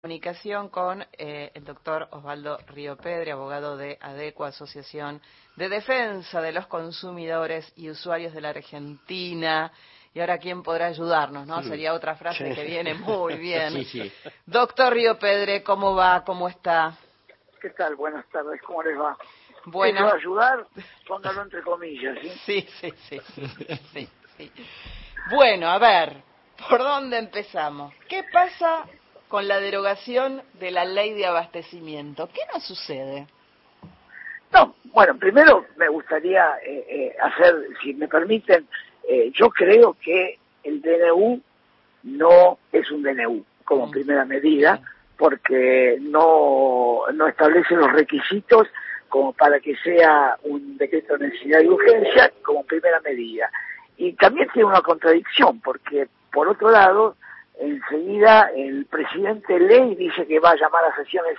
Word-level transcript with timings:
comunicación 0.00 0.68
con 0.68 1.04
eh, 1.18 1.50
el 1.54 1.64
doctor 1.64 2.06
Osvaldo 2.12 2.58
Río 2.68 2.96
Pedre, 2.96 3.32
abogado 3.32 3.76
de 3.76 3.98
ADECO, 4.00 4.44
Asociación 4.44 5.20
de 5.56 5.68
Defensa 5.68 6.40
de 6.40 6.52
los 6.52 6.68
Consumidores 6.68 7.72
y 7.74 7.90
Usuarios 7.90 8.32
de 8.32 8.40
la 8.40 8.50
Argentina. 8.50 9.72
Y 10.14 10.20
ahora, 10.20 10.38
¿quién 10.38 10.62
podrá 10.62 10.86
ayudarnos? 10.86 11.48
no 11.48 11.62
Sería 11.64 11.94
otra 11.94 12.14
frase 12.14 12.54
que 12.54 12.64
viene 12.64 12.94
muy 12.94 13.34
bien. 13.38 13.72
Sí, 13.72 13.84
sí. 13.84 14.12
Doctor 14.46 14.92
Río 14.92 15.18
Pedre, 15.18 15.64
¿cómo 15.64 15.96
va? 15.96 16.22
¿Cómo 16.24 16.48
está? 16.48 16.96
¿Qué 17.60 17.70
tal? 17.70 17.96
Buenas 17.96 18.24
tardes, 18.28 18.62
¿cómo 18.62 18.84
les 18.84 18.96
va? 18.96 19.16
Bueno. 19.64 20.04
va 20.04 20.12
a 20.12 20.14
ayudar? 20.14 20.66
Póngalo 21.08 21.42
entre 21.42 21.60
comillas, 21.62 22.16
¿sí? 22.46 22.62
Sí, 22.80 22.92
sí, 23.08 23.20
sí, 23.92 24.08
sí. 24.36 24.52
Bueno, 25.30 25.68
a 25.68 25.78
ver, 25.78 26.22
¿por 26.70 26.78
dónde 26.78 27.18
empezamos? 27.18 27.92
¿Qué 28.08 28.22
pasa 28.32 28.84
con 29.28 29.46
la 29.46 29.60
derogación 29.60 30.42
de 30.58 30.70
la 30.70 30.84
ley 30.84 31.14
de 31.14 31.26
abastecimiento. 31.26 32.28
¿Qué 32.28 32.40
nos 32.52 32.64
sucede? 32.64 33.26
No, 34.52 34.74
bueno, 34.92 35.16
primero 35.18 35.66
me 35.76 35.88
gustaría 35.88 36.56
eh, 36.64 36.84
eh, 36.88 37.16
hacer, 37.22 37.54
si 37.82 37.92
me 37.94 38.08
permiten, 38.08 38.66
eh, 39.06 39.30
yo 39.34 39.50
creo 39.50 39.94
que 40.02 40.38
el 40.64 40.80
DNU 40.80 41.40
no 42.04 42.58
es 42.72 42.90
un 42.90 43.02
DNU 43.02 43.44
como 43.64 43.86
mm. 43.86 43.90
primera 43.90 44.24
medida, 44.24 44.80
porque 45.18 45.98
no, 46.00 47.02
no 47.12 47.26
establece 47.26 47.74
los 47.74 47.92
requisitos 47.92 48.68
como 49.08 49.32
para 49.32 49.60
que 49.60 49.76
sea 49.76 50.36
un 50.44 50.76
decreto 50.78 51.16
de 51.16 51.28
necesidad 51.28 51.60
y 51.60 51.68
urgencia 51.68 52.32
como 52.42 52.64
primera 52.64 53.00
medida. 53.00 53.50
Y 53.96 54.12
también 54.12 54.48
tiene 54.52 54.68
una 54.68 54.80
contradicción, 54.80 55.60
porque 55.60 56.08
por 56.32 56.48
otro 56.48 56.70
lado, 56.70 57.16
enseguida 57.58 58.50
el 58.54 58.86
presidente 58.86 59.58
ley 59.58 59.94
dice 59.94 60.26
que 60.26 60.40
va 60.40 60.50
a 60.50 60.56
llamar 60.56 60.84
a 60.84 60.96
sesiones 60.96 61.36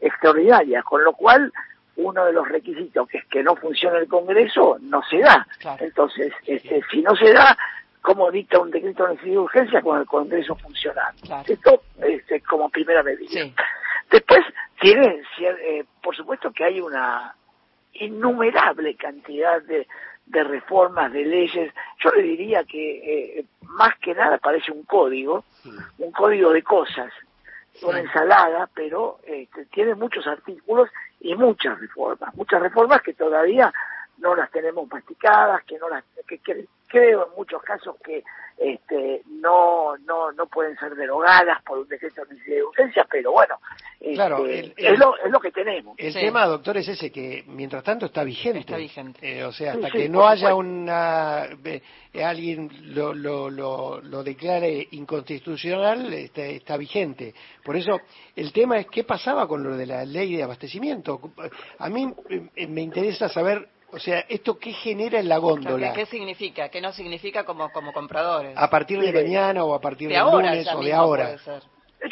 extraordinarias, 0.00 0.84
con 0.84 1.02
lo 1.04 1.12
cual 1.12 1.52
uno 1.96 2.24
de 2.24 2.32
los 2.32 2.48
requisitos 2.48 3.08
que 3.08 3.18
es 3.18 3.24
que 3.26 3.42
no 3.42 3.56
funcione 3.56 3.98
el 3.98 4.08
Congreso 4.08 4.78
no 4.80 5.02
se 5.02 5.18
da. 5.18 5.46
Entonces, 5.80 6.32
este, 6.46 6.80
si 6.90 7.02
no 7.02 7.14
se 7.16 7.32
da, 7.32 7.56
¿cómo 8.00 8.30
dicta 8.30 8.60
un 8.60 8.70
decreto 8.70 9.04
de 9.04 9.10
necesidad 9.10 9.34
de 9.34 9.40
urgencia 9.40 9.82
con 9.82 9.98
el 9.98 10.06
Congreso 10.06 10.54
funcionando? 10.56 11.42
Esto 11.46 11.82
es 11.98 12.20
este, 12.20 12.40
como 12.42 12.68
primera 12.70 13.02
medida. 13.02 13.50
Después 14.10 14.40
tiene, 14.80 15.22
eh, 15.40 15.84
por 16.02 16.16
supuesto 16.16 16.52
que 16.52 16.64
hay 16.64 16.80
una 16.80 17.34
innumerable 17.94 18.94
cantidad 18.94 19.60
de, 19.62 19.86
de 20.26 20.44
reformas, 20.44 21.12
de 21.12 21.24
leyes. 21.24 21.72
Yo 21.98 22.10
le 22.12 22.22
diría 22.22 22.64
que 22.64 23.38
eh, 23.38 23.44
más 23.62 23.96
que 23.98 24.14
nada 24.14 24.38
parece 24.38 24.72
un 24.72 24.84
código, 24.84 25.44
un 25.98 26.12
código 26.12 26.52
de 26.52 26.62
cosas, 26.62 27.12
una 27.82 28.00
ensalada, 28.00 28.68
pero 28.74 29.18
este, 29.26 29.66
tiene 29.66 29.94
muchos 29.94 30.26
artículos 30.26 30.90
y 31.20 31.34
muchas 31.34 31.78
reformas, 31.78 32.34
muchas 32.34 32.62
reformas 32.62 33.02
que 33.02 33.14
todavía 33.14 33.72
no 34.18 34.34
las 34.34 34.50
tenemos 34.50 34.88
masticadas, 34.90 35.62
que 35.64 35.78
no 35.78 35.88
las, 35.88 36.04
que, 36.26 36.40
creo 36.88 37.26
en 37.28 37.34
muchos 37.36 37.62
casos 37.62 37.96
que 38.04 38.24
este, 38.56 39.22
no, 39.26 39.96
no, 39.98 40.32
no 40.32 40.46
pueden 40.46 40.76
ser 40.78 40.94
derogadas 40.96 41.62
por 41.62 41.78
un 41.78 41.88
decreto 41.88 42.22
de 42.24 42.62
urgencia, 42.62 43.06
pero 43.08 43.32
bueno, 43.32 43.58
claro, 44.14 44.46
este, 44.46 44.92
es, 44.92 44.98
lo, 44.98 45.16
es 45.16 45.30
lo 45.30 45.40
que 45.40 45.50
tenemos. 45.50 45.94
El 45.98 46.12
tema, 46.12 46.46
doctor, 46.46 46.76
es 46.76 46.88
ese 46.88 47.10
que 47.10 47.44
mientras 47.46 47.82
tanto 47.82 48.06
está 48.06 48.24
vigente. 48.24 48.60
Está 48.60 48.76
vigente. 48.76 49.38
Eh, 49.38 49.44
o 49.44 49.52
sea, 49.52 49.72
hasta 49.72 49.90
que 49.90 50.08
no 50.08 50.26
haya 50.26 50.54
una 50.54 51.48
eh, 51.64 52.24
alguien 52.24 52.70
lo, 52.94 53.14
lo, 53.14 53.50
lo, 53.50 54.00
lo, 54.00 54.22
declare 54.22 54.88
inconstitucional, 54.92 56.12
está, 56.12 56.44
está 56.44 56.76
vigente. 56.76 57.34
Por 57.64 57.76
eso, 57.76 58.00
el 58.34 58.52
tema 58.52 58.78
es 58.78 58.86
qué 58.86 59.04
pasaba 59.04 59.46
con 59.46 59.62
lo 59.62 59.76
de 59.76 59.86
la 59.86 60.04
ley 60.04 60.36
de 60.36 60.42
abastecimiento. 60.42 61.20
A 61.78 61.88
mí 61.88 62.12
eh, 62.56 62.66
me 62.66 62.82
interesa 62.82 63.28
saber 63.28 63.68
o 63.90 63.98
sea, 63.98 64.20
¿esto 64.28 64.58
qué 64.58 64.72
genera 64.72 65.18
en 65.18 65.28
la 65.28 65.38
góndola? 65.38 65.94
¿Qué 65.94 66.04
significa? 66.06 66.68
¿Qué 66.68 66.80
no 66.80 66.92
significa 66.92 67.44
como, 67.44 67.70
como 67.70 67.92
compradores? 67.92 68.52
¿A 68.56 68.68
partir 68.68 69.00
de 69.00 69.12
mañana 69.12 69.64
o 69.64 69.74
a 69.74 69.80
partir 69.80 70.08
de 70.08 70.14
del 70.14 70.24
lunes 70.24 70.68
o 70.74 70.80
de 70.82 70.92
ahora? 70.92 71.36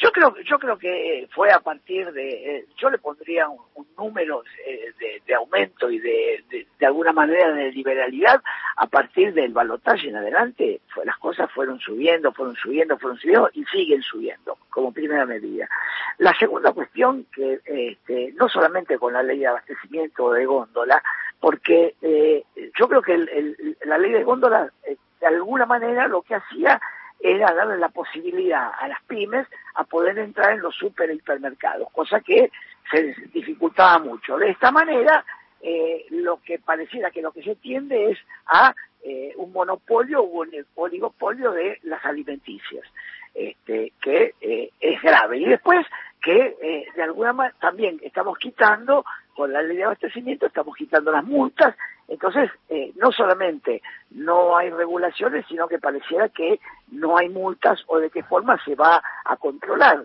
Yo 0.06 0.12
creo, 0.12 0.36
yo 0.44 0.58
creo 0.60 0.78
que 0.78 1.28
fue 1.34 1.50
a 1.50 1.58
partir 1.58 2.12
de, 2.12 2.58
eh, 2.58 2.66
yo 2.76 2.90
le 2.90 2.98
pondría 2.98 3.48
un, 3.48 3.58
número 3.98 4.44
eh, 4.64 4.92
de, 5.26 5.34
aumento 5.34 5.90
y 5.90 5.98
de, 5.98 6.44
de, 6.78 6.86
alguna 6.86 7.12
manera 7.12 7.52
de 7.52 7.72
liberalidad 7.72 8.40
a 8.76 8.86
partir 8.86 9.34
del 9.34 9.52
balotaje 9.52 10.08
en 10.08 10.16
adelante, 10.16 10.80
fue, 10.94 11.04
las 11.04 11.16
cosas 11.18 11.50
fueron 11.50 11.80
subiendo, 11.80 12.30
fueron 12.30 12.54
subiendo, 12.54 12.96
fueron 12.98 13.18
subiendo 13.18 13.50
y 13.54 13.64
siguen 13.64 14.00
subiendo 14.02 14.56
como 14.70 14.92
primera 14.92 15.26
medida. 15.26 15.68
La 16.18 16.32
segunda 16.38 16.70
cuestión 16.72 17.26
que 17.34 17.58
este, 17.64 18.32
no 18.36 18.48
solamente 18.48 18.98
con 18.98 19.12
la 19.12 19.24
ley 19.24 19.40
de 19.40 19.48
abastecimiento 19.48 20.30
de 20.30 20.46
góndola, 20.46 21.02
porque 21.40 21.96
eh, 22.00 22.44
yo 22.78 22.86
creo 22.86 23.02
que 23.02 23.18
la 23.84 23.98
ley 23.98 24.12
de 24.12 24.22
góndola 24.22 24.70
de 25.20 25.26
alguna 25.26 25.66
manera 25.66 26.06
lo 26.06 26.22
que 26.22 26.36
hacía 26.36 26.80
era 27.20 27.54
darle 27.54 27.78
la 27.78 27.88
posibilidad 27.88 28.70
a 28.78 28.88
las 28.88 29.02
pymes 29.04 29.46
a 29.74 29.84
poder 29.84 30.18
entrar 30.18 30.52
en 30.52 30.60
los 30.60 30.74
super 30.74 31.10
hipermercados, 31.10 31.90
cosa 31.92 32.20
que 32.20 32.50
se 32.90 33.14
dificultaba 33.32 33.98
mucho. 33.98 34.36
De 34.36 34.50
esta 34.50 34.70
manera, 34.70 35.24
eh, 35.60 36.06
lo 36.10 36.40
que 36.42 36.58
pareciera 36.58 37.10
que 37.10 37.22
lo 37.22 37.32
que 37.32 37.42
se 37.42 37.56
tiende 37.56 38.10
es 38.10 38.18
a 38.46 38.74
eh, 39.02 39.32
un 39.36 39.52
monopolio 39.52 40.20
o 40.20 40.42
un 40.42 40.50
oligopolio 40.74 41.52
de 41.52 41.78
las 41.84 42.04
alimenticias, 42.04 42.84
este, 43.34 43.92
que 44.00 44.34
eh, 44.40 44.70
es 44.80 45.02
grave. 45.02 45.38
Y 45.38 45.46
después 45.46 45.86
que 46.22 46.86
de 46.96 47.02
alguna 47.02 47.32
manera 47.32 47.56
también 47.60 48.00
estamos 48.02 48.36
quitando, 48.38 49.04
con 49.34 49.52
la 49.52 49.62
ley 49.62 49.76
de 49.76 49.84
abastecimiento, 49.84 50.46
estamos 50.46 50.74
quitando 50.74 51.12
las 51.12 51.24
multas 51.24 51.76
entonces, 52.08 52.50
eh, 52.68 52.92
no 52.96 53.10
solamente 53.10 53.82
no 54.10 54.56
hay 54.56 54.70
regulaciones, 54.70 55.44
sino 55.48 55.66
que 55.66 55.78
pareciera 55.78 56.28
que 56.28 56.60
no 56.92 57.16
hay 57.16 57.28
multas 57.28 57.82
o 57.88 57.98
de 57.98 58.10
qué 58.10 58.22
forma 58.22 58.62
se 58.64 58.74
va 58.74 59.02
a 59.24 59.36
controlar 59.36 60.04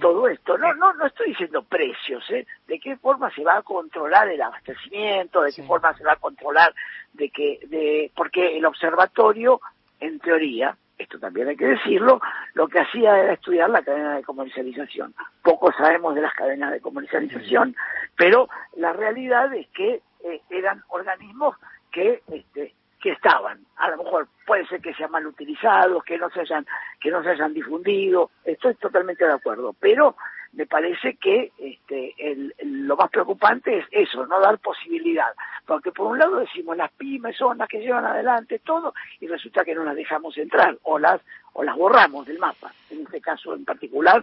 todo 0.00 0.28
esto. 0.28 0.58
No, 0.58 0.74
no, 0.74 0.92
no 0.92 1.06
estoy 1.06 1.28
diciendo 1.28 1.62
precios, 1.62 2.22
¿eh? 2.30 2.46
De 2.66 2.78
qué 2.78 2.96
forma 2.96 3.30
se 3.30 3.42
va 3.42 3.56
a 3.56 3.62
controlar 3.62 4.28
el 4.28 4.40
abastecimiento, 4.40 5.42
de 5.42 5.52
qué 5.52 5.62
forma 5.62 5.96
se 5.96 6.04
va 6.04 6.12
a 6.12 6.16
controlar, 6.16 6.74
de 7.14 7.30
que, 7.30 7.58
de, 7.66 8.10
porque 8.14 8.58
el 8.58 8.66
observatorio, 8.66 9.60
en 9.98 10.20
teoría, 10.20 10.76
esto 10.98 11.18
también 11.18 11.48
hay 11.48 11.56
que 11.56 11.66
decirlo, 11.66 12.20
lo 12.54 12.68
que 12.68 12.80
hacía 12.80 13.18
era 13.18 13.32
estudiar 13.32 13.70
la 13.70 13.82
cadena 13.82 14.16
de 14.16 14.22
comercialización. 14.22 15.14
Poco 15.42 15.72
sabemos 15.72 16.14
de 16.14 16.20
las 16.20 16.34
cadenas 16.34 16.70
de 16.70 16.80
comercialización, 16.80 17.74
pero 18.16 18.48
la 18.76 18.92
realidad 18.92 19.52
es 19.54 19.66
que 19.68 20.02
eh, 20.24 20.40
eran 20.50 20.82
organismos 20.88 21.56
que 21.90 22.22
este, 22.28 22.74
que 23.00 23.10
estaban 23.10 23.66
a 23.76 23.90
lo 23.90 24.04
mejor 24.04 24.28
puede 24.46 24.66
ser 24.66 24.80
que 24.80 24.94
sean 24.94 25.10
mal 25.10 25.26
utilizados 25.26 26.04
que 26.04 26.18
no 26.18 26.30
se 26.30 26.40
hayan 26.40 26.66
que 27.00 27.10
no 27.10 27.22
se 27.22 27.30
hayan 27.30 27.52
difundido 27.52 28.30
estoy 28.44 28.74
totalmente 28.74 29.24
de 29.24 29.32
acuerdo 29.32 29.74
pero 29.78 30.16
me 30.52 30.66
parece 30.66 31.16
que 31.16 31.52
este, 31.58 32.14
el, 32.18 32.54
lo 32.62 32.96
más 32.96 33.10
preocupante 33.10 33.78
es 33.78 33.86
eso, 33.90 34.26
no 34.26 34.38
dar 34.40 34.58
posibilidad. 34.58 35.32
Porque 35.66 35.92
por 35.92 36.08
un 36.08 36.18
lado 36.18 36.36
decimos 36.36 36.76
las 36.76 36.92
pymes 36.92 37.36
son 37.36 37.58
las 37.58 37.68
que 37.68 37.80
llevan 37.80 38.04
adelante 38.04 38.58
todo 38.58 38.94
y 39.20 39.26
resulta 39.26 39.64
que 39.64 39.74
no 39.74 39.84
las 39.84 39.96
dejamos 39.96 40.36
entrar 40.36 40.76
o 40.82 40.98
las, 40.98 41.20
o 41.54 41.64
las 41.64 41.76
borramos 41.76 42.26
del 42.26 42.38
mapa. 42.38 42.72
En 42.90 43.00
este 43.00 43.20
caso 43.20 43.54
en 43.54 43.64
particular 43.64 44.22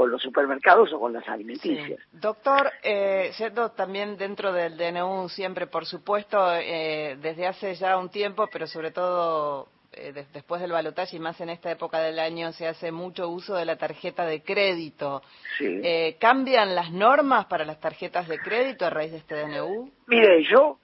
con 0.00 0.10
los 0.10 0.22
supermercados 0.22 0.90
o 0.94 0.98
con 0.98 1.12
las 1.12 1.28
alimenticias. 1.28 2.00
Doctor, 2.10 2.72
eh, 2.82 3.32
siendo 3.34 3.72
también 3.72 4.16
dentro 4.16 4.50
del 4.50 4.78
DNU 4.78 5.28
siempre, 5.28 5.66
por 5.66 5.84
supuesto, 5.84 6.54
eh, 6.54 7.18
desde 7.20 7.46
hace 7.46 7.74
ya 7.74 7.98
un 7.98 8.08
tiempo, 8.08 8.48
pero 8.50 8.66
sobre 8.66 8.92
todo 8.92 9.68
eh, 9.92 10.14
después 10.32 10.62
del 10.62 10.72
balotaje 10.72 11.18
y 11.18 11.20
más 11.20 11.38
en 11.42 11.50
esta 11.50 11.70
época 11.70 11.98
del 12.00 12.18
año 12.18 12.50
se 12.52 12.66
hace 12.66 12.90
mucho 12.90 13.28
uso 13.28 13.54
de 13.54 13.66
la 13.66 13.76
tarjeta 13.76 14.24
de 14.24 14.42
crédito. 14.42 15.20
Eh, 15.60 16.16
¿Cambian 16.18 16.74
las 16.74 16.90
normas 16.92 17.44
para 17.44 17.66
las 17.66 17.78
tarjetas 17.78 18.26
de 18.26 18.38
crédito 18.38 18.86
a 18.86 18.90
raíz 18.90 19.12
de 19.12 19.18
este 19.18 19.34
DNU? 19.34 19.92
Mire, 20.06 20.42
yo 20.44 20.78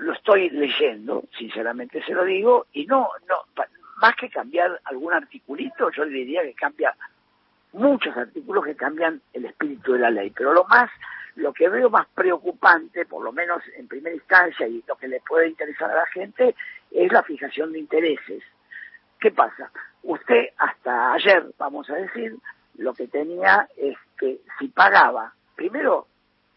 lo 0.00 0.12
estoy 0.12 0.50
leyendo, 0.50 1.24
sinceramente 1.38 2.02
se 2.04 2.12
lo 2.12 2.22
digo, 2.22 2.66
y 2.74 2.84
no, 2.84 3.08
no, 3.30 3.64
más 4.02 4.14
que 4.14 4.28
cambiar 4.28 4.78
algún 4.84 5.14
articulito, 5.14 5.90
yo 5.90 6.04
le 6.04 6.18
diría 6.18 6.42
que 6.42 6.52
cambia 6.52 6.94
muchos 7.76 8.16
artículos 8.16 8.64
que 8.64 8.74
cambian 8.74 9.20
el 9.32 9.44
espíritu 9.44 9.92
de 9.92 9.98
la 10.00 10.10
ley, 10.10 10.30
pero 10.30 10.52
lo 10.52 10.64
más, 10.64 10.90
lo 11.36 11.52
que 11.52 11.68
veo 11.68 11.90
más 11.90 12.06
preocupante, 12.14 13.04
por 13.04 13.22
lo 13.22 13.32
menos 13.32 13.62
en 13.76 13.86
primera 13.86 14.14
instancia, 14.14 14.66
y 14.66 14.82
lo 14.86 14.96
que 14.96 15.08
le 15.08 15.20
puede 15.20 15.48
interesar 15.48 15.90
a 15.90 15.96
la 15.96 16.06
gente, 16.06 16.54
es 16.90 17.12
la 17.12 17.22
fijación 17.22 17.72
de 17.72 17.78
intereses. 17.78 18.42
¿Qué 19.20 19.30
pasa? 19.30 19.70
Usted 20.02 20.48
hasta 20.56 21.12
ayer, 21.12 21.46
vamos 21.58 21.88
a 21.90 21.94
decir, 21.96 22.36
lo 22.78 22.94
que 22.94 23.08
tenía 23.08 23.68
es 23.76 23.96
que 24.18 24.40
si 24.58 24.68
pagaba, 24.68 25.34
primero 25.54 26.06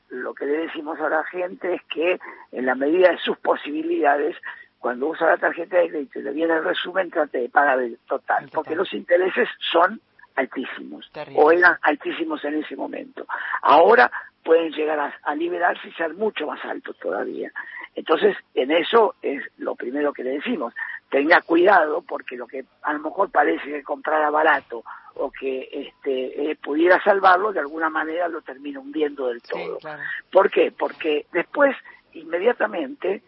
lo 0.09 0.33
que 0.33 0.45
le 0.45 0.57
decimos 0.57 0.99
a 0.99 1.09
la 1.09 1.23
gente 1.25 1.75
es 1.75 1.83
que 1.83 2.19
en 2.51 2.65
la 2.65 2.75
medida 2.75 3.11
de 3.11 3.17
sus 3.19 3.37
posibilidades, 3.37 4.35
cuando 4.79 5.07
usa 5.07 5.27
la 5.27 5.37
tarjeta 5.37 5.77
de 5.77 5.89
crédito 5.89 6.19
y 6.19 6.23
le 6.23 6.31
viene 6.31 6.53
el 6.53 6.63
resumen, 6.63 7.11
trate 7.11 7.39
de 7.39 7.49
pagar 7.49 7.79
el 7.79 7.99
total, 8.07 8.49
porque 8.51 8.75
los 8.75 8.91
intereses 8.93 9.47
son 9.71 10.01
altísimos, 10.39 11.11
o 11.35 11.51
eran 11.51 11.77
altísimos 11.81 12.43
en 12.45 12.63
ese 12.63 12.75
momento. 12.75 13.25
Ahora 13.61 14.09
pueden 14.43 14.71
llegar 14.71 15.13
a, 15.23 15.35
liberarse 15.35 15.87
y 15.87 15.93
ser 15.93 16.13
mucho 16.13 16.47
más 16.47 16.63
altos 16.65 16.97
todavía. 16.97 17.51
Entonces, 17.95 18.35
en 18.55 18.71
eso 18.71 19.15
es 19.21 19.43
lo 19.57 19.75
primero 19.75 20.13
que 20.13 20.23
le 20.23 20.31
decimos. 20.31 20.73
Tenga 21.09 21.41
cuidado 21.41 22.01
porque 22.01 22.37
lo 22.37 22.47
que 22.47 22.63
a 22.83 22.93
lo 22.93 22.99
mejor 22.99 23.29
parece 23.31 23.65
que 23.65 23.83
comprara 23.83 24.29
barato 24.29 24.83
o 25.15 25.29
que 25.31 25.67
este, 25.71 26.51
eh, 26.51 26.55
pudiera 26.55 27.03
salvarlo, 27.03 27.51
de 27.51 27.59
alguna 27.59 27.89
manera 27.89 28.27
lo 28.27 28.41
termina 28.41 28.79
hundiendo 28.79 29.27
del 29.27 29.41
todo. 29.41 29.79
¿Por 30.31 30.49
qué? 30.49 30.71
Porque 30.71 31.25
después, 31.33 31.75
inmediatamente, 32.13 33.21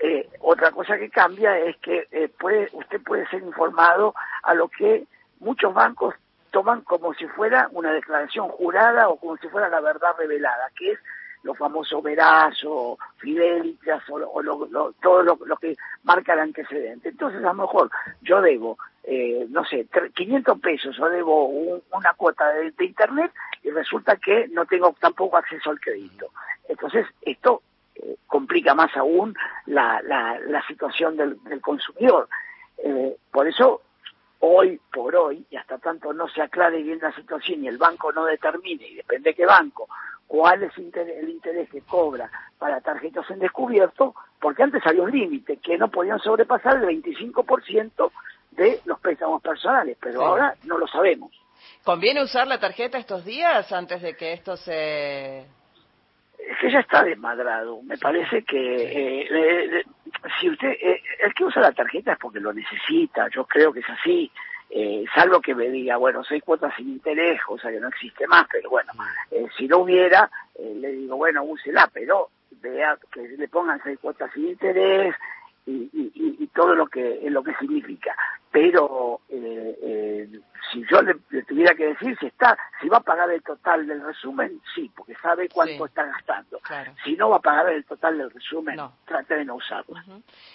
eh, 0.00 0.28
otra 0.40 0.70
cosa 0.72 0.98
que 0.98 1.08
cambia 1.08 1.58
es 1.58 1.76
que 1.78 2.08
eh, 2.10 2.28
puede, 2.28 2.68
usted 2.72 3.00
puede 3.02 3.26
ser 3.28 3.42
informado 3.42 4.14
a 4.42 4.54
lo 4.54 4.68
que 4.68 5.06
muchos 5.44 5.72
bancos 5.72 6.14
toman 6.50 6.82
como 6.82 7.12
si 7.14 7.26
fuera 7.26 7.68
una 7.72 7.92
declaración 7.92 8.48
jurada 8.48 9.08
o 9.08 9.16
como 9.16 9.36
si 9.36 9.48
fuera 9.48 9.68
la 9.68 9.80
verdad 9.80 10.10
revelada, 10.16 10.70
que 10.76 10.92
es 10.92 10.98
lo 11.44 11.54
famoso 11.54 12.00
veraz 12.00 12.54
o 12.64 12.98
fidelitas 13.18 14.02
o, 14.08 14.42
lo, 14.42 14.92
todo 15.02 15.22
lo, 15.22 15.56
que 15.56 15.76
marca 16.02 16.32
el 16.32 16.40
antecedente. 16.40 17.10
Entonces, 17.10 17.40
a 17.40 17.48
lo 17.48 17.54
mejor 17.54 17.90
yo 18.22 18.40
debo, 18.40 18.78
eh, 19.02 19.46
no 19.50 19.64
sé, 19.64 19.86
500 20.14 20.58
pesos 20.60 20.98
o 20.98 21.08
debo 21.08 21.46
una 21.46 22.14
cuota 22.16 22.48
de, 22.50 22.72
Internet 22.78 23.30
y 23.62 23.70
resulta 23.70 24.16
que 24.16 24.48
no 24.48 24.64
tengo 24.64 24.94
tampoco 24.98 25.36
acceso 25.36 25.70
al 25.70 25.80
crédito. 25.80 26.30
Entonces, 26.68 27.06
esto 27.22 27.62
eh, 27.96 28.16
complica 28.26 28.74
más 28.74 28.96
aún 28.96 29.36
la, 29.66 30.00
la, 30.02 30.66
situación 30.66 31.16
del, 31.16 31.38
consumidor. 31.60 32.28
Eh, 32.78 33.16
por 33.30 33.46
eso 33.46 33.82
hoy 34.46 34.78
por 34.92 35.16
hoy, 35.16 35.46
y 35.50 35.56
hasta 35.56 35.78
tanto 35.78 36.12
no 36.12 36.28
se 36.28 36.42
aclare 36.42 36.82
bien 36.82 36.98
la 37.00 37.14
situación 37.14 37.64
y 37.64 37.68
el 37.68 37.78
banco 37.78 38.12
no 38.12 38.26
determine, 38.26 38.86
y 38.86 38.94
depende 38.96 39.30
de 39.30 39.34
qué 39.34 39.46
banco, 39.46 39.88
cuál 40.26 40.62
es 40.62 40.72
el 40.76 41.28
interés 41.30 41.70
que 41.70 41.80
cobra 41.80 42.30
para 42.58 42.80
tarjetas 42.82 43.28
en 43.30 43.38
descubierto, 43.38 44.14
porque 44.38 44.62
antes 44.62 44.86
había 44.86 45.02
un 45.02 45.10
límite 45.10 45.56
que 45.56 45.78
no 45.78 45.88
podían 45.88 46.18
sobrepasar 46.18 46.76
el 46.76 47.02
25% 47.02 48.10
de 48.50 48.80
los 48.84 49.00
préstamos 49.00 49.40
personales, 49.42 49.96
pero 50.00 50.22
ahora 50.22 50.54
no 50.64 50.76
lo 50.76 50.86
sabemos. 50.86 51.32
¿Conviene 51.82 52.22
usar 52.22 52.46
la 52.46 52.60
tarjeta 52.60 52.98
estos 52.98 53.24
días 53.24 53.72
antes 53.72 54.02
de 54.02 54.14
que 54.14 54.34
esto 54.34 54.56
se 54.58 55.46
que 56.60 56.70
ya 56.70 56.80
está 56.80 57.02
desmadrado. 57.02 57.82
Me 57.82 57.98
parece 57.98 58.42
que 58.42 58.58
eh, 58.58 59.28
eh, 59.30 59.84
si 60.40 60.48
usted, 60.48 60.70
eh, 60.70 61.02
el 61.20 61.34
que 61.34 61.44
usa 61.44 61.62
la 61.62 61.72
tarjeta 61.72 62.12
es 62.12 62.18
porque 62.18 62.40
lo 62.40 62.52
necesita, 62.52 63.28
yo 63.28 63.44
creo 63.44 63.72
que 63.72 63.80
es 63.80 63.90
así, 63.90 64.30
eh, 64.70 65.04
salvo 65.14 65.40
que 65.40 65.54
me 65.54 65.70
diga, 65.70 65.96
bueno, 65.96 66.24
seis 66.24 66.42
cuotas 66.42 66.74
sin 66.76 66.88
interés, 66.88 67.40
o 67.48 67.58
sea 67.58 67.70
que 67.70 67.80
no 67.80 67.88
existe 67.88 68.26
más, 68.26 68.46
pero 68.50 68.70
bueno, 68.70 68.92
eh, 69.30 69.46
si 69.56 69.68
no 69.68 69.78
hubiera, 69.78 70.30
eh, 70.56 70.74
le 70.76 70.92
digo, 70.92 71.16
bueno, 71.16 71.44
úsela, 71.44 71.88
pero 71.92 72.30
vea 72.60 72.98
que 73.12 73.20
le 73.20 73.48
pongan 73.48 73.80
seis 73.84 73.98
cuotas 74.00 74.32
sin 74.32 74.48
interés, 74.48 75.14
y, 75.66 75.88
y, 75.92 76.12
y, 76.40 76.46
todo 76.48 76.74
lo 76.74 76.86
que 76.88 77.20
lo 77.30 77.42
que 77.42 77.54
significa 77.54 78.14
pero 78.54 79.20
eh, 79.28 79.78
eh, 79.82 80.28
si 80.70 80.84
yo 80.88 81.02
le, 81.02 81.14
tuviera 81.42 81.74
que 81.74 81.86
decir 81.86 82.16
si 82.20 82.26
está 82.26 82.56
si 82.80 82.88
va 82.88 82.98
a 82.98 83.00
pagar 83.00 83.28
el 83.32 83.42
total 83.42 83.84
del 83.84 84.00
resumen 84.00 84.60
sí 84.72 84.88
porque 84.94 85.16
sabe 85.16 85.48
cuánto 85.48 85.86
está 85.86 86.04
gastando. 86.04 86.60
Si 87.02 87.16
no 87.16 87.30
va 87.30 87.38
a 87.38 87.40
pagar 87.40 87.70
el 87.70 87.84
total 87.84 88.16
del 88.16 88.30
resumen 88.30 88.78
trate 89.06 89.38
de 89.38 89.44
no 89.44 89.56
usarlo. 89.56 89.96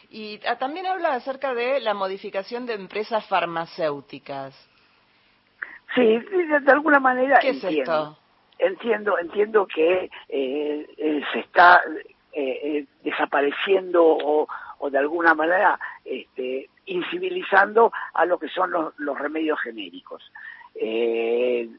Y 0.09 0.39
ah, 0.47 0.57
también 0.57 0.85
habla 0.85 1.13
acerca 1.13 1.53
de 1.53 1.81
la 1.81 1.93
modificación 1.93 2.65
de 2.65 2.75
empresas 2.75 3.27
farmacéuticas. 3.27 4.55
Sí 5.93 6.19
de, 6.19 6.71
alguna 6.71 7.01
manera 7.01 7.39
¿Qué 7.41 7.49
entiendo, 7.49 7.67
es 7.67 7.79
esto? 7.79 8.17
entiendo 8.59 9.19
entiendo 9.19 9.67
que 9.67 10.09
eh, 10.29 11.21
se 11.33 11.39
está 11.39 11.81
desapareciendo 13.03 14.01
o 14.05 14.47
o 14.79 14.89
de 14.89 14.97
alguna 14.97 15.33
manera 15.33 15.79
este, 16.05 16.69
incivilizando 16.85 17.91
a 18.13 18.25
lo 18.25 18.37
que 18.39 18.49
son 18.49 18.71
los, 18.71 19.19
remedios 19.19 19.59
genéricos. 19.61 20.23
Eh, 20.75 21.69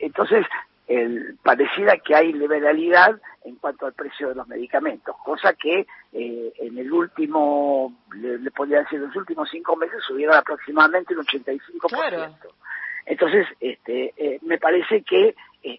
entonces, 0.00 0.46
el, 0.86 1.36
pareciera 1.42 1.96
que 1.98 2.14
hay 2.14 2.32
liberalidad 2.32 3.20
en 3.44 3.56
cuanto 3.56 3.86
al 3.86 3.94
precio 3.94 4.28
de 4.28 4.34
los 4.34 4.46
medicamentos, 4.48 5.16
cosa 5.24 5.54
que 5.54 5.86
eh, 6.12 6.52
en 6.58 6.78
el 6.78 6.92
último, 6.92 7.94
le, 8.14 8.50
podría 8.50 8.80
decir, 8.80 8.98
en 8.98 9.06
los 9.06 9.16
últimos 9.16 9.48
cinco 9.50 9.76
meses 9.76 10.02
subieron 10.06 10.36
aproximadamente 10.36 11.14
el 11.14 11.20
85%. 11.20 11.60
Claro. 11.88 12.34
Entonces, 13.06 13.46
este, 13.60 14.12
eh, 14.16 14.38
me 14.42 14.58
parece 14.58 15.02
que 15.02 15.34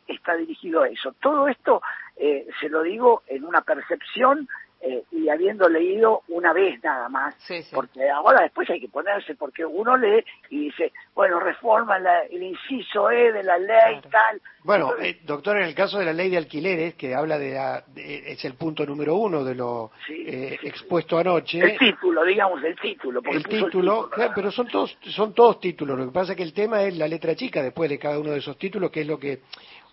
está 0.07 0.35
dirigido 0.35 0.83
a 0.83 0.89
eso. 0.89 1.13
Todo 1.19 1.47
esto 1.47 1.81
se 2.15 2.69
lo 2.69 2.83
digo 2.83 3.23
en 3.25 3.43
una 3.45 3.61
percepción 3.61 4.47
eh, 4.81 5.03
y 5.11 5.29
habiendo 5.29 5.69
leído 5.69 6.23
una 6.29 6.53
vez 6.53 6.83
nada 6.83 7.07
más, 7.07 7.35
porque 7.73 8.09
ahora 8.09 8.41
después 8.41 8.69
hay 8.69 8.81
que 8.81 8.87
ponerse, 8.87 9.35
porque 9.35 9.63
uno 9.63 9.95
lee 9.95 10.25
y 10.49 10.65
dice, 10.65 10.91
bueno, 11.13 11.39
reforma 11.39 11.97
el 12.29 12.41
inciso 12.43 13.11
E 13.11 13.31
de 13.31 13.43
la 13.43 13.57
ley 13.57 14.01
tal. 14.09 14.41
Bueno, 14.63 14.93
eh, 15.01 15.19
doctor, 15.23 15.57
en 15.57 15.63
el 15.63 15.73
caso 15.73 15.97
de 15.97 16.05
la 16.05 16.13
ley 16.13 16.29
de 16.29 16.37
alquileres, 16.37 16.93
que 16.93 17.15
habla 17.15 17.39
de, 17.39 17.53
la, 17.53 17.83
es 17.95 18.45
el 18.45 18.53
punto 18.53 18.85
número 18.85 19.15
uno 19.15 19.43
de 19.43 19.55
lo 19.55 19.91
eh, 20.07 20.59
expuesto 20.61 21.17
anoche. 21.17 21.59
El 21.59 21.79
título, 21.79 22.23
digamos, 22.23 22.63
el 22.63 22.75
título. 22.75 23.21
El 23.25 23.43
título, 23.43 24.09
pero 24.35 24.51
son 24.51 24.67
todos, 24.67 24.95
son 25.07 25.33
todos 25.33 25.59
títulos, 25.59 25.97
lo 25.97 26.05
que 26.05 26.11
pasa 26.11 26.33
es 26.33 26.37
que 26.37 26.43
el 26.43 26.53
tema 26.53 26.83
es 26.83 26.95
la 26.95 27.07
letra 27.07 27.35
chica 27.35 27.63
después 27.63 27.89
de 27.89 27.97
cada 27.97 28.19
uno 28.19 28.31
de 28.31 28.37
esos 28.37 28.57
títulos, 28.57 28.91
que 28.91 29.01
es 29.01 29.07
lo 29.07 29.17
que 29.17 29.41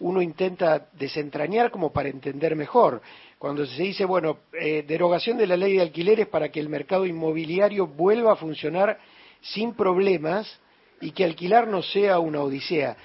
uno 0.00 0.20
intenta 0.20 0.88
desentrañar 0.92 1.70
como 1.70 1.90
para 1.90 2.10
entender 2.10 2.54
mejor 2.54 3.00
cuando 3.38 3.64
se 3.64 3.82
dice, 3.82 4.04
bueno, 4.04 4.40
eh, 4.52 4.84
derogación 4.86 5.38
de 5.38 5.46
la 5.46 5.56
ley 5.56 5.74
de 5.74 5.82
alquileres 5.82 6.26
para 6.26 6.50
que 6.50 6.60
el 6.60 6.68
mercado 6.68 7.06
inmobiliario 7.06 7.86
vuelva 7.86 8.32
a 8.32 8.36
funcionar 8.36 8.98
sin 9.40 9.74
problemas 9.74 10.60
y 11.00 11.12
que 11.12 11.24
alquilar 11.24 11.68
no 11.68 11.82
sea 11.82 12.18
una 12.18 12.40
odisea. 12.40 12.96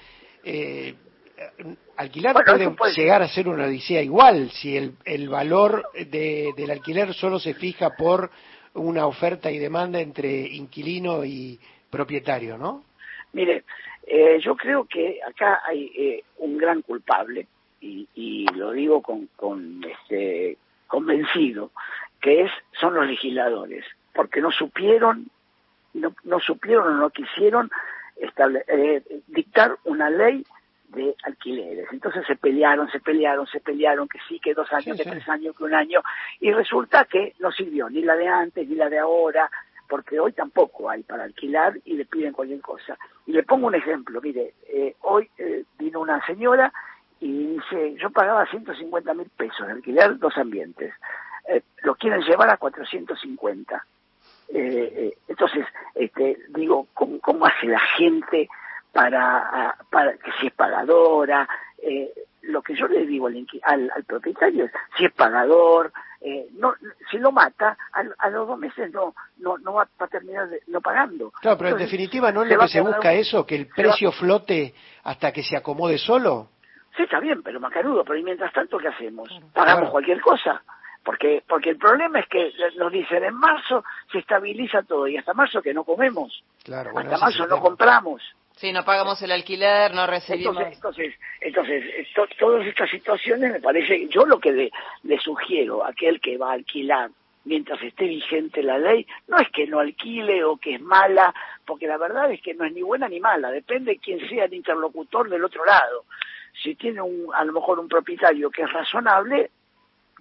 Eh, 0.42 0.94
alquilar 1.96 2.34
puede, 2.76 2.94
llegar 2.94 3.22
a 3.22 3.28
ser 3.28 3.48
una 3.48 3.64
odisea 3.64 4.02
igual 4.02 4.50
si 4.50 4.76
el, 4.76 4.94
el 5.04 5.28
valor 5.28 5.88
del 5.94 6.70
alquiler 6.70 7.14
solo 7.14 7.38
se 7.38 7.54
fija 7.54 7.90
por 7.96 8.30
una 8.74 9.06
oferta 9.06 9.50
y 9.50 9.58
demanda 9.58 10.00
entre 10.00 10.40
inquilino 10.40 11.24
y 11.24 11.58
propietario, 11.90 12.58
¿no? 12.58 12.84
Mire, 13.32 13.64
eh, 14.06 14.38
yo 14.40 14.56
creo 14.56 14.84
que 14.84 15.20
acá 15.26 15.60
hay 15.66 16.22
un 16.38 16.58
gran 16.58 16.82
culpable 16.82 17.46
y, 17.80 18.46
lo 18.54 18.72
digo 18.72 19.02
con, 19.02 19.28
con 19.36 19.84
este, 19.84 20.56
convencido, 20.86 21.70
que 22.20 22.42
es 22.42 22.50
son 22.80 22.94
los 22.94 23.06
legisladores, 23.06 23.84
porque 24.14 24.40
no 24.40 24.50
supieron, 24.50 25.28
no, 25.92 26.14
no 26.24 26.40
supieron 26.40 26.94
o 26.94 26.96
no 26.96 27.10
quisieron 27.10 27.70
eh, 28.68 29.02
dictar 29.26 29.76
una 29.84 30.08
ley 30.10 30.44
de 30.94 31.14
alquileres. 31.24 31.86
Entonces 31.92 32.26
se 32.26 32.36
pelearon, 32.36 32.90
se 32.90 33.00
pelearon, 33.00 33.46
se 33.46 33.60
pelearon, 33.60 34.08
que 34.08 34.18
sí, 34.28 34.38
que 34.40 34.54
dos 34.54 34.72
años, 34.72 34.96
que 34.96 35.04
tres 35.04 35.28
años, 35.28 35.56
que 35.56 35.64
un 35.64 35.74
año, 35.74 36.02
y 36.40 36.52
resulta 36.52 37.04
que 37.04 37.34
no 37.40 37.50
sirvió 37.52 37.88
ni 37.88 38.02
la 38.02 38.16
de 38.16 38.28
antes, 38.28 38.68
ni 38.68 38.74
la 38.74 38.88
de 38.88 38.98
ahora, 38.98 39.50
porque 39.88 40.18
hoy 40.18 40.32
tampoco 40.32 40.88
hay 40.88 41.02
para 41.02 41.24
alquilar 41.24 41.74
y 41.84 41.94
le 41.94 42.04
piden 42.04 42.32
cualquier 42.32 42.60
cosa. 42.60 42.96
Y 43.26 43.32
le 43.32 43.42
pongo 43.42 43.66
un 43.66 43.74
ejemplo, 43.74 44.20
mire, 44.20 44.54
eh, 44.68 44.96
hoy 45.02 45.28
eh, 45.38 45.64
vino 45.78 46.00
una 46.00 46.24
señora 46.26 46.72
y 47.20 47.46
dice, 47.46 47.94
yo 48.00 48.10
pagaba 48.10 48.46
150 48.46 49.14
mil 49.14 49.28
pesos 49.36 49.66
de 49.66 49.72
alquiler 49.72 50.18
dos 50.18 50.36
ambientes, 50.36 50.92
eh, 51.48 51.62
lo 51.82 51.94
quieren 51.94 52.20
llevar 52.22 52.50
a 52.50 52.56
450. 52.56 53.84
Eh, 54.48 54.92
eh, 54.96 55.14
entonces, 55.28 55.66
este, 55.94 56.38
digo, 56.50 56.86
¿cómo, 56.94 57.46
hace 57.46 57.66
la 57.66 57.80
gente 57.80 58.48
para, 58.94 59.76
para 59.90 60.16
que 60.16 60.30
si 60.40 60.46
es 60.46 60.54
pagadora? 60.54 61.46
Eh, 61.82 62.10
lo 62.42 62.62
que 62.62 62.74
yo 62.74 62.86
le 62.86 63.06
digo 63.06 63.26
al, 63.26 63.90
al, 63.94 64.04
propietario 64.04 64.66
es, 64.66 64.72
si 64.96 65.04
es 65.04 65.12
pagador, 65.12 65.92
eh, 66.20 66.46
no, 66.52 66.74
si 67.10 67.18
lo 67.18 67.32
mata, 67.32 67.76
a, 67.92 68.30
los 68.30 68.48
dos 68.48 68.58
meses 68.58 68.92
no, 68.92 69.14
no, 69.38 69.58
no 69.58 69.74
va 69.74 69.88
a 69.98 70.06
terminar 70.06 70.48
no 70.68 70.80
pagando. 70.80 71.32
Claro, 71.40 71.58
pero 71.58 71.70
en 71.70 71.78
definitiva, 71.78 72.32
¿no 72.32 72.42
es 72.42 72.50
lo 72.50 72.60
que 72.60 72.68
se 72.68 72.80
busca 72.80 73.12
eso, 73.12 73.46
que 73.46 73.56
el 73.56 73.66
precio 73.68 74.12
flote 74.12 74.74
hasta 75.04 75.32
que 75.32 75.42
se 75.42 75.56
acomode 75.56 75.98
solo? 75.98 76.48
Sí, 76.96 77.02
está 77.02 77.18
bien, 77.18 77.42
pero 77.42 77.58
macarudo, 77.60 78.04
pero 78.04 78.22
mientras 78.22 78.52
tanto, 78.52 78.78
¿qué 78.78 78.88
hacemos? 78.88 79.28
¿Pagamos 79.52 79.90
cualquier 79.90 80.20
cosa? 80.20 80.62
Porque, 81.02 81.42
porque 81.46 81.70
el 81.70 81.76
problema 81.76 82.20
es 82.20 82.28
que 82.28 82.52
nos 82.78 82.90
dicen 82.90 83.24
en 83.24 83.34
marzo 83.34 83.84
se 84.10 84.18
estabiliza 84.18 84.82
todo 84.82 85.06
y 85.06 85.16
hasta 85.16 85.34
marzo 85.34 85.60
que 85.60 85.74
no 85.74 85.84
comemos. 85.84 86.42
Claro, 86.62 86.96
hasta 86.96 87.18
marzo 87.18 87.46
no 87.46 87.60
compramos. 87.60 88.22
Sí, 88.56 88.72
no 88.72 88.84
pagamos 88.84 89.20
el 89.22 89.32
alquiler, 89.32 89.92
no 89.92 90.06
recibimos. 90.06 90.56
Entonces, 90.62 91.14
entonces, 91.40 91.84
todas 92.38 92.66
estas 92.66 92.88
situaciones 92.88 93.52
me 93.52 93.60
parece, 93.60 94.06
yo 94.08 94.24
lo 94.26 94.38
que 94.38 94.52
le, 94.52 95.18
sugiero 95.18 95.84
a 95.84 95.88
aquel 95.88 96.20
que 96.20 96.38
va 96.38 96.50
a 96.50 96.54
alquilar 96.54 97.10
mientras 97.44 97.82
esté 97.82 98.04
vigente 98.06 98.62
la 98.62 98.78
ley, 98.78 99.06
no 99.28 99.38
es 99.38 99.50
que 99.50 99.66
no 99.66 99.80
alquile 99.80 100.44
o 100.44 100.56
que 100.56 100.76
es 100.76 100.80
mala, 100.80 101.34
porque 101.66 101.86
la 101.86 101.98
verdad 101.98 102.32
es 102.32 102.40
que 102.40 102.54
no 102.54 102.64
es 102.64 102.72
ni 102.72 102.82
buena 102.82 103.08
ni 103.08 103.20
mala, 103.20 103.50
depende 103.50 103.92
de 103.92 103.98
quién 103.98 104.26
sea 104.28 104.44
el 104.44 104.54
interlocutor 104.54 105.28
del 105.28 105.44
otro 105.44 105.64
lado. 105.64 106.04
Si 106.62 106.74
tiene 106.76 107.02
un, 107.02 107.34
a 107.34 107.44
lo 107.44 107.52
mejor 107.52 107.80
un 107.80 107.88
propietario 107.88 108.50
que 108.50 108.62
es 108.62 108.72
razonable, 108.72 109.50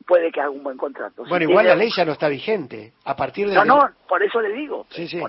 puede 0.05 0.31
que 0.31 0.41
haga 0.41 0.49
un 0.49 0.63
buen 0.63 0.77
contrato. 0.77 1.23
Bueno, 1.29 1.49
igual 1.49 1.67
la 1.67 1.75
ley 1.75 1.91
ya 1.95 2.03
no 2.03 2.13
está 2.13 2.27
vigente. 2.27 2.93
A 3.05 3.15
partir 3.15 3.47
de... 3.47 3.55
No, 3.55 3.63
no, 3.63 3.89
por 4.07 4.21
eso 4.21 4.41
le 4.41 4.51
digo. 4.51 4.87
Sí, 4.89 5.07
sí, 5.07 5.21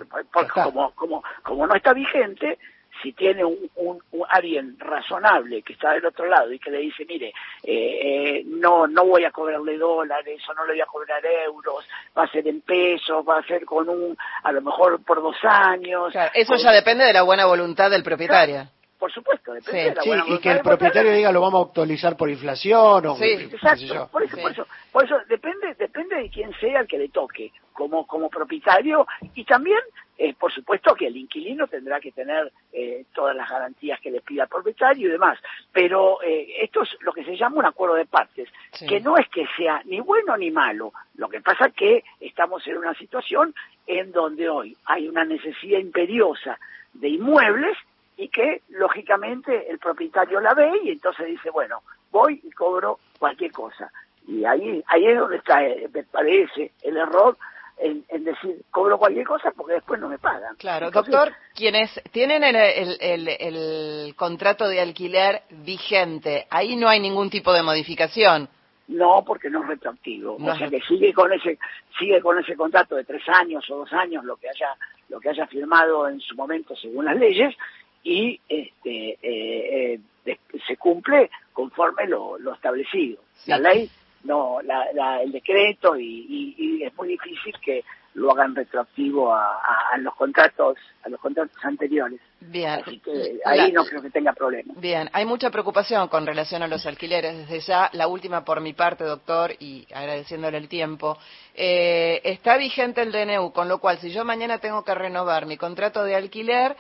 como, 0.65 0.91
como, 0.93 1.23
como 1.43 1.67
no 1.67 1.75
está 1.75 1.93
vigente, 1.93 2.59
si 3.03 3.13
tiene 3.13 3.45
un, 3.45 3.71
un, 3.77 4.01
alguien 4.29 4.77
razonable 4.79 5.63
que 5.63 5.75
está 5.75 5.93
del 5.93 6.07
otro 6.07 6.27
lado 6.27 6.53
y 6.53 6.59
que 6.59 6.71
le 6.71 6.79
dice, 6.79 7.05
mire, 7.07 7.33
eh, 7.63 8.39
eh, 8.43 8.43
no 8.47 8.87
no 8.87 9.05
voy 9.05 9.25
a 9.25 9.31
cobrarle 9.31 9.77
dólares 9.77 10.41
o 10.49 10.55
no 10.55 10.65
le 10.65 10.73
voy 10.73 10.81
a 10.81 10.87
cobrar 10.87 11.25
euros, 11.25 11.87
va 12.17 12.25
a 12.25 12.29
ser 12.29 12.47
en 12.47 12.61
pesos, 12.61 13.25
va 13.29 13.39
a 13.39 13.47
ser 13.47 13.65
con 13.65 13.89
un, 13.89 14.17
a 14.43 14.53
lo 14.53 14.63
mejor 14.63 15.03
por 15.05 15.23
dos 15.23 15.37
años. 15.43 16.15
eso 16.35 16.57
ya 16.57 16.73
depende 16.73 17.05
de 17.05 17.13
la 17.13 17.23
buena 17.23 17.47
voluntad 17.47 17.91
del 17.91 18.03
propietario. 18.03 18.69
por 18.99 19.13
supuesto, 19.13 19.53
depende 19.53 19.91
de 19.91 19.95
la 19.95 20.03
sí, 20.03 20.11
y 20.29 20.39
que 20.39 20.51
el 20.51 20.61
propietario 20.61 21.13
diga 21.13 21.33
lo 21.33 21.41
vamos 21.41 21.63
a 21.63 21.69
actualizar 21.69 22.17
por 22.17 22.31
inflación 22.31 23.07
o 23.07 23.17
sí, 23.17 23.33
exacto, 23.33 24.09
por 24.11 24.23
eso, 24.23 24.37
por 24.41 24.53
eso, 24.53 24.67
por 24.93 25.05
eso 25.05 25.17
depende 25.29 25.75
depende 25.75 26.17
de 26.17 26.31
quién 26.31 26.53
sea 26.61 26.81
el 26.81 26.87
que 26.87 26.99
le 26.99 27.09
toque 27.09 27.53
como 27.73 28.07
como 28.07 28.31
propietario 28.31 29.07
y 29.35 29.45
también 29.45 29.81
eh, 30.17 30.33
por 30.35 30.53
supuesto 30.53 30.95
que 30.95 31.09
el 31.09 31.17
inquilino 31.17 31.67
tendrá 31.67 31.99
que 31.99 32.13
tener 32.13 32.53
eh, 32.73 33.05
todas 33.13 33.35
las 33.35 33.51
garantías 33.51 33.99
que 34.01 34.13
le 34.13 34.21
pida 34.21 34.45
el 34.45 34.49
propietario 34.49 35.09
y 35.09 35.11
demás, 35.11 35.39
pero 35.73 36.23
eh, 36.23 36.63
esto 36.63 36.83
es 36.83 36.97
lo 37.01 37.13
que 37.13 37.25
se 37.25 37.37
llama 37.37 37.57
un 37.57 37.67
acuerdo 37.67 37.97
de 37.97 38.07
partes, 38.07 38.49
que 38.89 39.01
no 39.01 39.17
es 39.17 39.29
que 39.29 39.45
sea 39.57 39.83
ni 39.87 39.99
bueno 39.99 40.37
ni 40.37 40.53
malo, 40.53 40.93
lo 41.17 41.29
que 41.29 41.41
pasa 41.41 41.67
es 41.67 41.75
que 41.75 42.05
estamos 42.21 42.65
en 42.69 42.77
una 42.77 42.95
situación 42.95 43.55
en 43.89 44.13
donde 44.13 44.49
hoy 44.49 44.77
hay 44.85 45.09
una 45.09 45.25
necesidad 45.25 45.81
imperiosa 45.81 46.61
de 46.93 47.09
inmuebles 47.09 47.77
y 48.17 48.29
que 48.29 48.63
lógicamente 48.69 49.69
el 49.69 49.81
propietario 49.81 50.41
la 50.41 50.55
ve 50.55 50.71
y 50.85 50.91
entonces 50.91 51.27
dice, 51.27 51.51
bueno, 51.51 51.83
voy 52.13 52.41
y 52.45 52.51
cobro 52.53 53.01
cualquier 53.19 53.51
cosa. 53.51 53.91
Y 54.29 54.45
ahí, 54.45 54.83
ahí 54.87 55.07
es 55.07 55.19
donde 55.19 55.37
está, 55.39 55.61
me 55.93 56.05
parece, 56.05 56.71
el 56.83 56.97
error 56.97 57.37
en, 57.79 58.25
decir 58.25 58.63
cobro 58.71 58.99
cualquier 58.99 59.27
cosa 59.27 59.53
porque 59.57 59.75
después 59.75 60.01
no 60.01 60.09
me 60.09 60.19
pagan. 60.19 60.57
Claro, 60.57 60.91
doctor, 60.91 61.33
quienes 61.55 61.91
tienen 62.13 62.43
el, 62.45 62.57
el, 63.01 63.29
el, 63.29 64.15
contrato 64.17 64.69
de 64.69 64.81
alquiler 64.81 65.43
vigente, 65.51 66.47
ahí 66.51 66.77
no 66.77 66.89
hay 66.89 67.01
ningún 67.01 67.31
tipo 67.31 67.53
de 67.53 67.63
modificación. 67.63 68.49
No, 68.87 69.25
porque 69.27 69.49
no 69.49 69.63
es 69.63 69.69
retroactivo. 69.69 70.37
o 70.37 70.57
sea 70.57 70.69
que 70.69 70.81
sigue 70.81 71.13
con 71.13 71.33
ese 71.33 71.59
sigue 71.99 72.21
con 72.21 72.39
ese 72.39 72.55
contrato 72.55 72.97
de 72.97 73.05
tres 73.05 73.23
años 73.29 73.65
o 73.71 73.79
dos 73.79 73.93
años 73.95 74.25
lo 74.25 74.37
que 74.37 74.49
haya 74.49 74.77
lo 75.09 75.21
que 75.21 75.31
haya 75.31 75.47
firmado 75.47 76.07
en 76.09 76.21
su 76.21 76.35
momento 76.35 76.77
según 76.77 77.07
las 77.07 77.17
leyes 77.17 77.55
y 78.03 78.39
este 78.47 79.19
eh, 79.23 80.01
eh, 80.27 80.39
se 80.67 80.77
cumple 80.77 81.31
conforme 81.53 82.07
lo, 82.07 82.39
lo 82.39 82.55
establecido. 82.55 83.23
La 83.47 83.59
ley 83.59 83.91
no 84.25 84.61
la, 84.63 85.23
el 85.23 85.33
decreto 85.33 85.97
y, 85.97 86.83
es 86.83 86.95
muy 86.97 87.09
difícil 87.09 87.55
que 87.65 87.85
lo 88.15 88.31
hagan 88.31 88.55
retroactivo 88.55 89.35
a, 89.35 89.97
los 89.99 90.15
contratos 90.15 90.77
a 91.03 91.09
los 91.09 91.21
contratos 91.21 91.57
anteriores. 91.63 92.21
Bien. 92.41 92.71
Así 92.71 92.99
que 93.01 93.41
ahí 93.45 93.73
no 93.73 93.85
creo 93.85 94.03
que 94.03 94.11
tenga 94.11 94.33
problema. 94.33 94.75
Bien, 94.77 95.09
hay 95.13 95.25
mucha 95.25 95.51
preocupación 95.51 96.09
con 96.09 96.27
relación 96.27 96.63
a 96.63 96.69
los 96.69 96.87
alquileres. 96.87 97.37
Desde 97.37 97.61
ya, 97.61 97.91
la 97.93 98.07
última 98.07 98.45
por 98.45 98.61
mi 98.61 98.73
parte, 98.73 99.05
doctor, 99.05 99.53
y 99.59 99.87
agradeciéndole 99.93 100.59
el 100.59 100.69
tiempo. 100.69 101.19
Eh, 101.55 102.21
está 102.25 102.57
vigente 102.57 103.03
el 103.03 103.13
DNU, 103.13 103.53
con 103.53 103.69
lo 103.69 103.79
cual, 103.79 103.99
si 103.99 104.11
yo 104.11 104.25
mañana 104.25 104.59
tengo 104.59 104.85
que 104.85 104.95
renovar 104.95 105.47
mi 105.47 105.57
contrato 105.57 106.05
de 106.05 106.15
alquiler, 106.15 106.77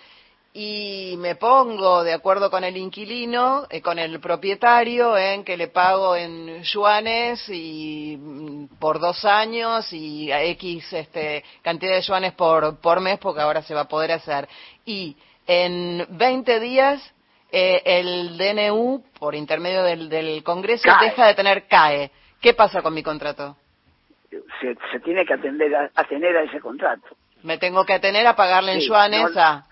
y 0.57 1.17
me 1.19 1.35
pongo 1.35 2.05
de 2.05 2.13
acuerdo 2.13 2.49
con 2.49 2.63
el 2.63 2.77
inquilino, 2.77 3.67
eh, 3.71 3.83
con 3.83 3.99
el 3.99 4.21
propietario, 4.21 5.19
en 5.19 5.43
que 5.43 5.57
le 5.57 5.67
pago 5.67 6.15
en 6.15 6.63
yuanes 6.63 7.49
y 7.49 8.17
mm, 8.17 8.67
por 8.79 9.01
dos 9.01 9.25
años 9.25 9.93
y 9.93 10.31
a 10.31 10.45
X 10.45 10.93
este, 10.93 11.43
cantidad 11.61 11.97
de 11.97 12.03
yuanes 12.03 12.35
por, 12.35 12.81
por 12.81 13.01
mes, 13.01 13.19
porque 13.19 13.41
ahora 13.41 13.63
se 13.63 13.75
va 13.75 13.81
a 13.81 13.89
poder 13.89 14.13
hacer. 14.13 14.49
Y 14.85 15.17
en 15.45 16.07
20 16.11 16.61
días 16.61 17.15
eh, 17.51 17.83
el 17.85 18.39
DNU, 18.39 19.03
por 19.19 19.35
intermedio 19.35 19.83
del, 19.83 20.09
del 20.09 20.45
Congreso, 20.45 20.89
deja 21.01 21.27
de 21.27 21.35
tener 21.35 21.67
CAE. 21.67 22.13
¿Qué 22.41 22.55
pasa 22.55 22.81
con 22.81 22.95
mi 22.95 23.03
contrato? 23.03 23.57
Se, 24.31 24.77
se 24.93 25.01
tiene 25.01 25.27
que 25.27 25.35
atender 25.35 25.75
a, 25.75 25.91
a 25.97 26.43
ese 26.45 26.61
contrato. 26.61 27.09
Me 27.45 27.59
tengo 27.59 27.85
que 27.85 27.93
atener 27.93 28.27
a 28.27 28.35
pagarle 28.35 28.73
en 28.73 28.81
yuanes 28.81 29.37
a... 29.37 29.67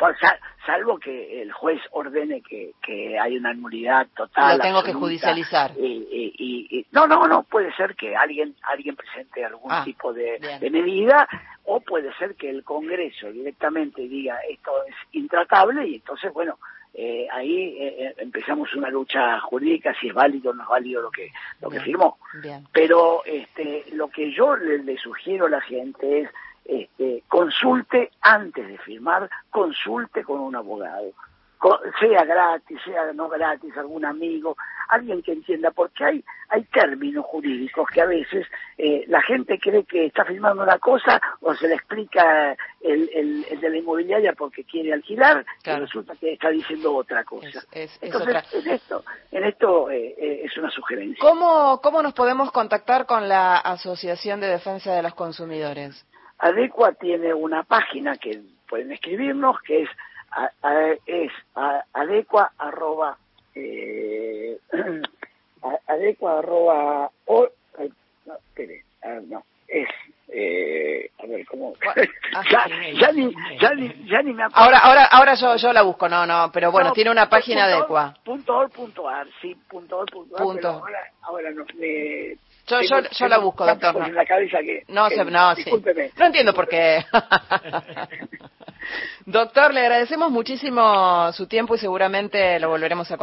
salvo 0.67 0.99
que 0.99 1.41
el 1.41 1.51
juez 1.53 1.81
ordene 1.93 2.43
que, 2.43 2.73
que 2.83 3.19
hay 3.19 3.39
una 3.39 3.55
nulidad 3.55 4.07
total. 4.15 4.59
Lo 4.59 4.63
tengo 4.63 4.83
que 4.83 4.93
judicializar. 4.93 5.73
Y, 5.79 6.87
no, 6.93 7.07
no, 7.07 7.27
no, 7.27 7.45
puede 7.45 7.75
ser 7.75 7.95
que 7.97 8.15
alguien 8.15 8.55
alguien 8.63 8.95
presente 8.95 9.43
algún 9.43 9.73
ah, 9.73 9.83
tipo 9.85 10.13
de, 10.13 10.39
medida 10.71 11.27
o 11.65 11.81
puede 11.81 12.13
ser 12.17 12.35
que 12.35 12.51
el 12.51 12.63
Congreso 12.63 13.33
directamente 13.33 14.03
diga 14.03 14.39
esto 14.51 14.71
es 14.87 14.95
intratable 15.13 15.89
y 15.89 15.95
entonces, 15.95 16.31
bueno, 16.35 16.59
eh, 16.93 17.27
ahí 17.33 17.75
eh, 17.79 17.97
eh, 17.99 18.15
empezamos 18.19 18.75
una 18.75 18.91
lucha 18.91 19.41
jurídica 19.41 19.95
si 19.99 20.09
es 20.09 20.15
válido 20.15 20.51
o 20.51 20.55
no 20.55 20.65
es 20.65 20.69
válido 20.69 21.01
lo 21.01 21.11
que 21.11 21.31
lo 21.63 21.71
que 21.71 21.81
firmó. 21.81 22.19
Pero 22.71 23.25
este, 23.25 23.87
lo 23.93 24.09
que 24.09 24.31
yo 24.31 24.57
le 24.57 24.99
sugiero 24.99 25.47
a 25.47 25.51
la 25.51 25.63
gente 25.63 26.21
es 26.21 26.31
este, 26.65 27.23
consulte 27.29 28.11
antes 28.21 28.67
de 28.67 28.79
firmar, 28.79 29.29
consulte 29.51 30.25
con 30.25 30.41
un 30.41 30.57
abogado, 30.57 31.13
sea 32.01 32.25
gratis, 32.25 32.79
sea 32.85 33.13
no 33.13 33.29
gratis, 33.29 33.77
algún 33.77 34.05
amigo, 34.05 34.57
alguien 34.89 35.23
que 35.23 35.33
entienda, 35.33 35.71
porque 35.71 36.05
hay, 36.05 36.25
hay 36.49 36.65
términos 36.65 37.25
jurídicos 37.27 37.89
que 37.89 38.01
a 38.01 38.07
veces 38.07 38.47
eh, 38.77 39.05
la 39.07 39.23
gente 39.23 39.59
cree 39.59 39.85
que 39.85 40.07
está 40.07 40.25
firmando 40.25 40.63
una 40.63 40.79
cosa 40.79 41.21
o 41.41 41.55
se 41.55 41.69
le 41.69 41.75
explica 41.75 42.57
el, 42.81 43.09
el, 43.15 43.61
de 43.61 43.71
la 43.71 43.77
inmobiliaria 43.77 44.33
porque 44.33 44.65
quiere 44.65 44.93
alquilar 44.93 45.45
y 45.65 45.71
resulta 45.71 46.15
que 46.17 46.33
está 46.33 46.51
diciendo 46.51 46.95
otra 46.95 47.25
cosa. 47.25 47.61
Entonces, 47.73 48.55
en 48.55 48.69
esto, 48.69 49.05
en 49.31 49.45
esto 49.45 49.91
eh, 49.91 50.15
eh, 50.19 50.41
es 50.45 50.57
una 50.57 50.71
sugerencia. 50.71 51.19
¿Cómo, 51.21 51.81
¿Cómo 51.81 52.03
nos 52.03 52.13
podemos 52.13 52.51
contactar 52.51 53.07
con 53.07 53.29
la 53.29 53.57
Asociación 53.59 54.41
de 54.41 54.49
Defensa 54.49 54.95
de 54.95 55.03
los 55.03 55.15
Consumidores? 55.15 56.05
Adecua 56.43 56.93
tiene 56.95 57.33
una 57.33 57.63
página 57.63 58.17
que 58.17 58.41
pueden 58.69 58.91
escribirnos 58.91 59.61
que 59.63 59.83
es 59.83 59.89
es 61.07 61.31
adecua 61.93 62.53
arroba 62.59 63.17
eh, 63.55 64.59
adecua 65.87 66.39
arroba 66.39 67.11
o, 67.27 67.49
no, 68.27 68.35
espere, 68.35 68.83
no, 69.29 69.45
es 69.69 69.89
eh, 70.29 71.11
a 71.23 71.27
ver 71.27 71.47
cómo 71.47 71.75
ah, 71.87 71.95
ya, 72.51 72.67
ya, 72.99 73.13
ni, 73.13 73.33
ya, 73.61 73.75
ni, 73.75 74.09
ya 74.09 74.23
ni 74.23 74.33
me 74.33 74.45
acuerdo. 74.45 74.65
ahora 74.65 74.79
ahora 74.79 75.05
ahora 75.05 75.35
yo 75.35 75.57
yo 75.57 75.73
la 75.73 75.83
busco 75.83 76.09
no 76.09 76.27
no 76.27 76.51
pero 76.53 76.73
bueno 76.73 76.93
tiene 76.93 77.11
una 77.11 77.29
página 77.29 77.67
adecua 77.67 78.15
punto 78.25 78.57
or, 78.57 78.71
punto 78.71 79.09
ar 79.09 79.29
sí 79.41 79.55
punto 79.69 79.99
or, 79.99 80.11
punto, 80.11 80.37
ar, 80.37 80.43
punto. 80.43 80.69
ahora 80.69 81.13
ahora 81.23 81.51
no 81.51 81.65
me 81.79 82.37
yo, 82.81 83.01
yo, 83.01 83.09
yo 83.11 83.29
la 83.29 83.39
busco, 83.39 83.67
doctor. 83.67 83.99
No, 83.99 84.09
la 84.09 84.25
cabeza 84.25 84.59
que, 84.61 84.85
no, 84.89 85.09
no, 85.09 85.55
sí. 85.57 85.65
no 86.17 86.27
entiendo 86.27 86.55
por 86.55 86.69
qué. 86.69 87.05
doctor, 89.27 89.75
le 89.75 89.81
agradecemos 89.81 90.31
muchísimo 90.31 91.33
su 91.33 91.47
tiempo 91.47 91.75
y 91.75 91.79
seguramente 91.79 92.59
lo 92.59 92.69
volveremos 92.69 93.11
a 93.11 93.17
consultar. 93.17 93.23